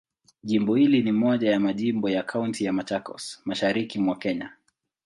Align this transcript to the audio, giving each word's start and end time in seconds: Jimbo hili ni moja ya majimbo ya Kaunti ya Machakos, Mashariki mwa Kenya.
Jimbo 0.43 0.75
hili 0.75 1.01
ni 1.03 1.11
moja 1.11 1.51
ya 1.51 1.59
majimbo 1.59 2.09
ya 2.09 2.23
Kaunti 2.23 2.63
ya 2.65 2.73
Machakos, 2.73 3.41
Mashariki 3.45 3.99
mwa 3.99 4.15
Kenya. 4.15 4.53